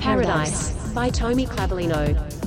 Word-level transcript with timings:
Paradise 0.00 0.72
by 0.94 1.10
Tommy 1.10 1.46
Clavellino. 1.46 2.39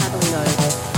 I 0.00 0.08
don't 0.10 0.30
know. 0.30 0.97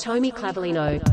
Tommy 0.00 0.32
Clavelino. 0.32 1.09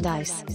Paradise. 0.00 0.47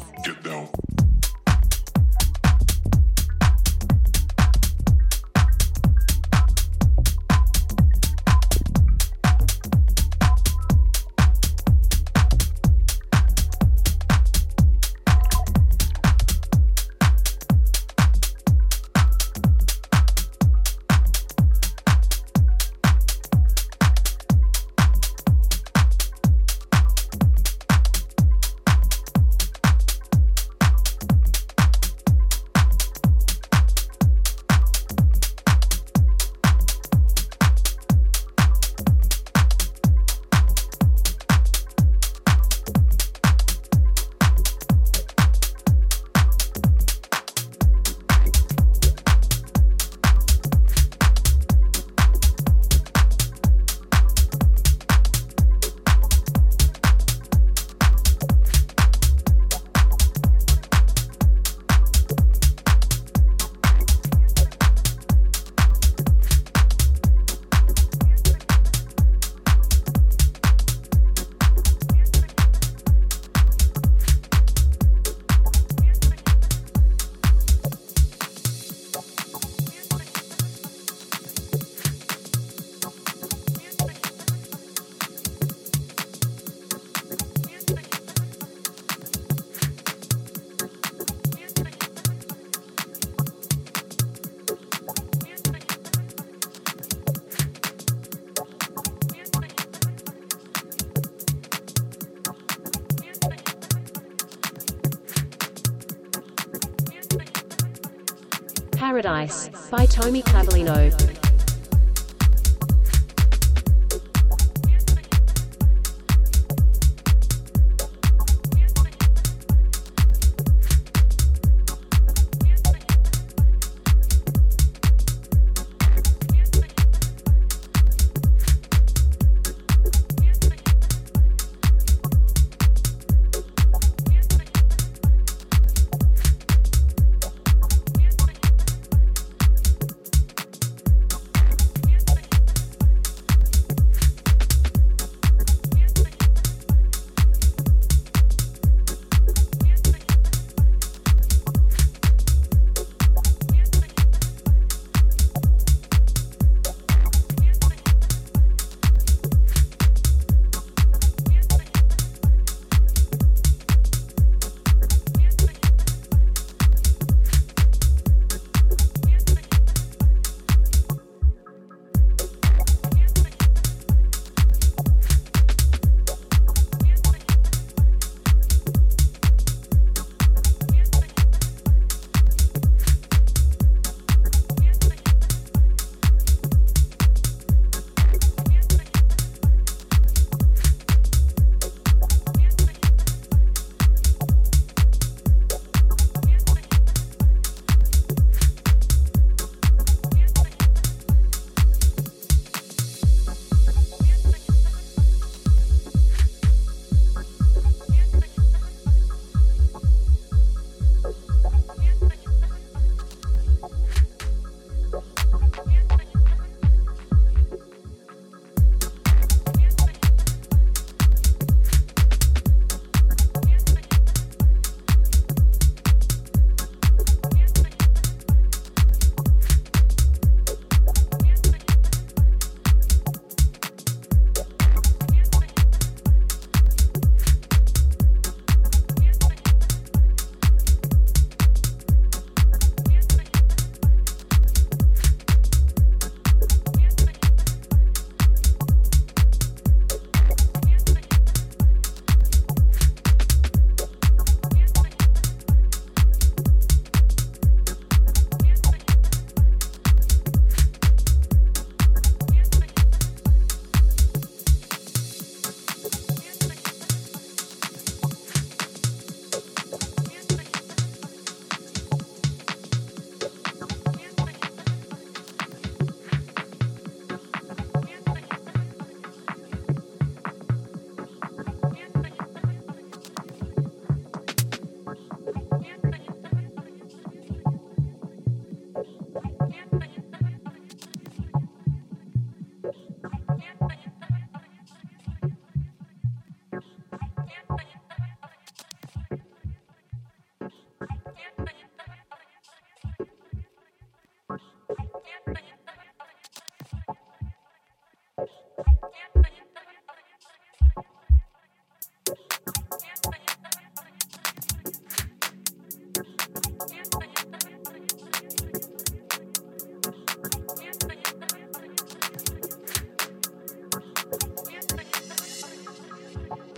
Paradise 109.03 109.49
by 109.69 109.85
Tommy 109.85 110.21
Clavelino. 110.23 111.12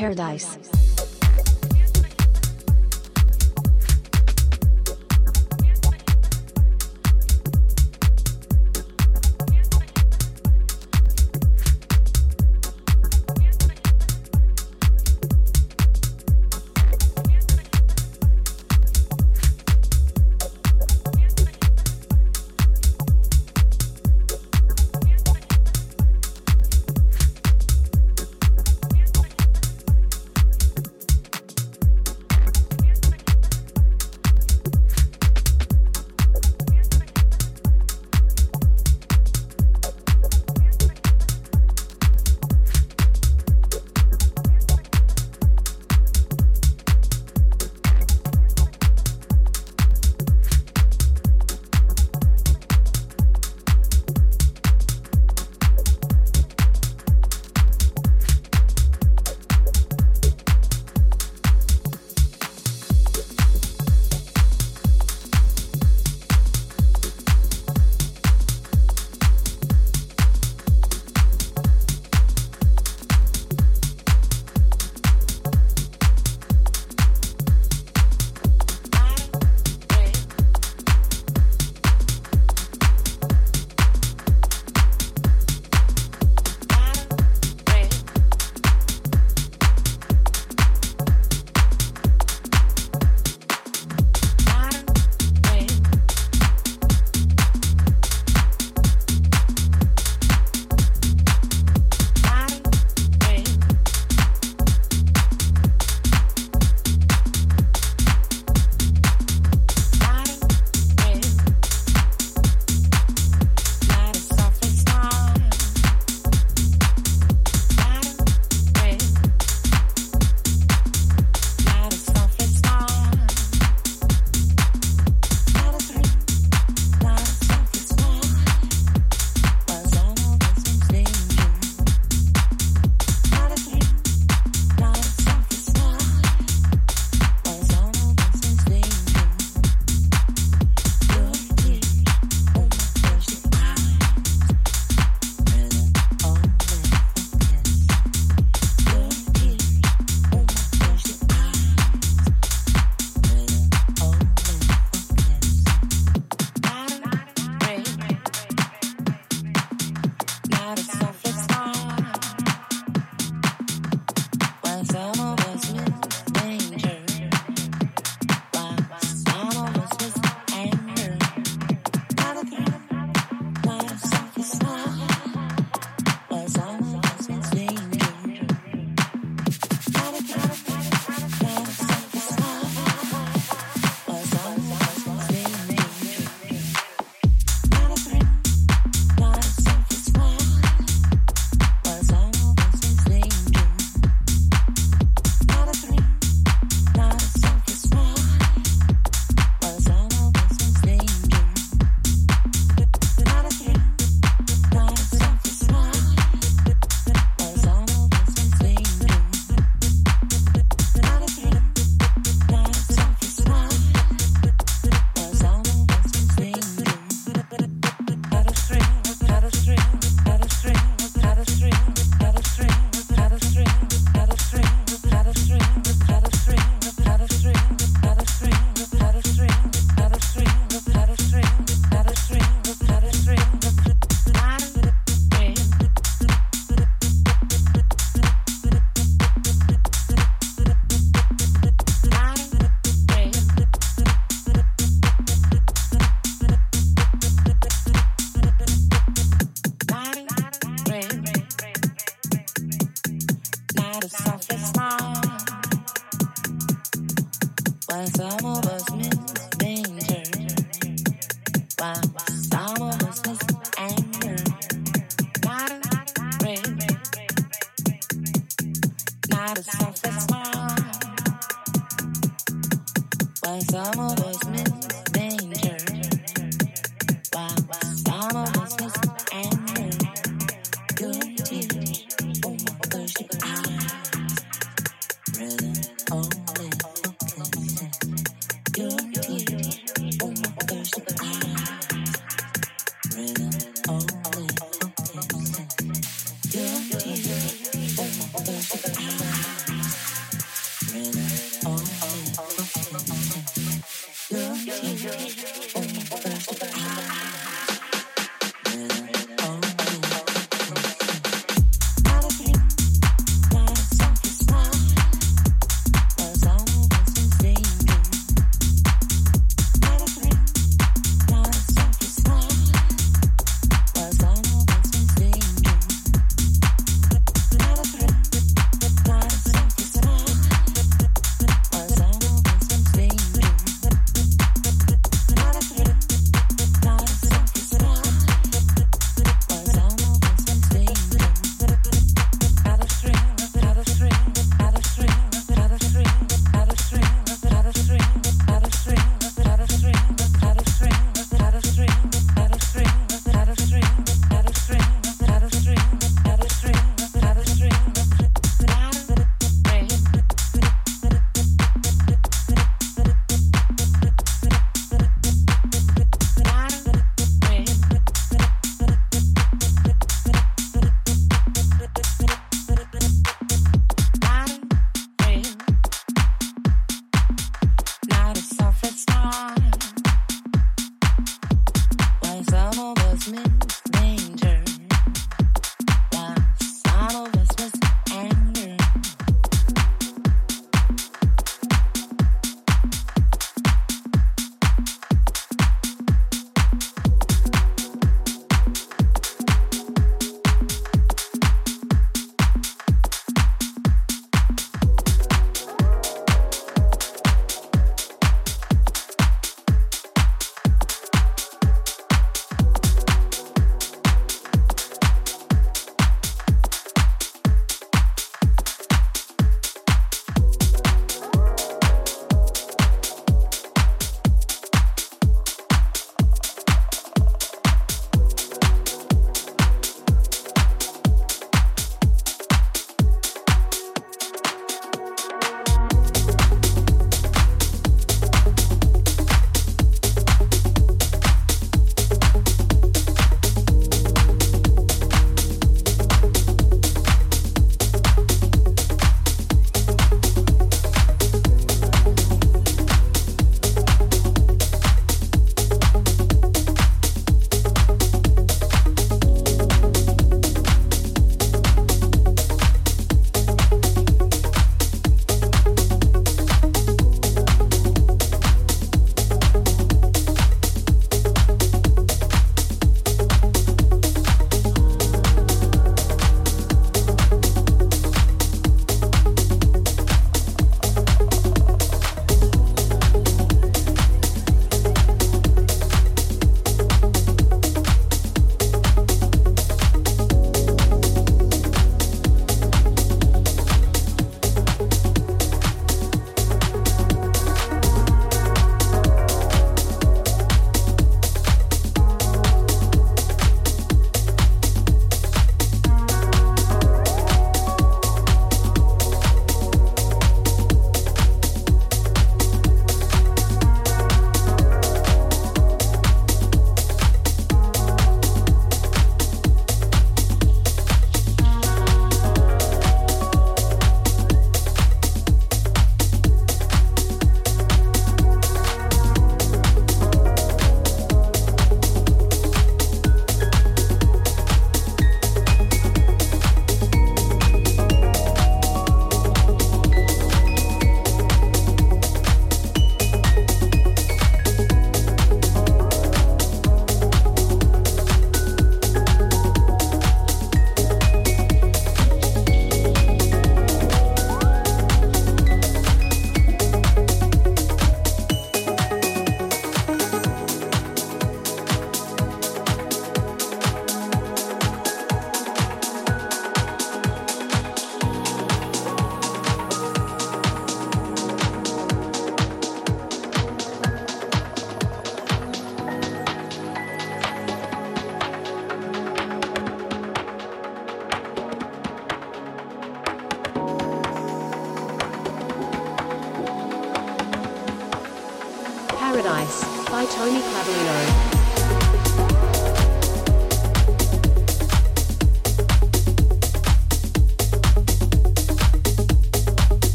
Paradise. 0.00 0.79